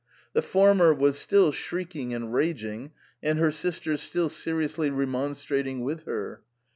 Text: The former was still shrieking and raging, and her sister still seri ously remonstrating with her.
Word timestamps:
The 0.33 0.41
former 0.41 0.95
was 0.95 1.19
still 1.19 1.51
shrieking 1.51 2.11
and 2.11 2.33
raging, 2.33 2.89
and 3.21 3.37
her 3.37 3.51
sister 3.51 3.97
still 3.97 4.29
seri 4.29 4.65
ously 4.65 4.89
remonstrating 4.89 5.81
with 5.81 6.05
her. 6.05 6.41